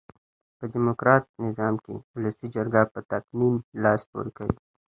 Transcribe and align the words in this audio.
په 0.57 0.63
ډیموکرات 0.73 1.23
نظام 1.45 1.75
کښي 1.83 1.97
اولسي 2.13 2.45
جرګه 2.55 2.81
په 2.93 2.99
تقنين 3.11 3.55
لاس 3.83 4.01
پوري 4.09 4.31
کوي. 4.37 4.57